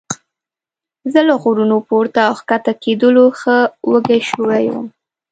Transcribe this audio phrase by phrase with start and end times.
[1.11, 3.57] زه له غرونو پورته او ښکته کېدلو ښه
[3.89, 4.87] وږی شوی وم.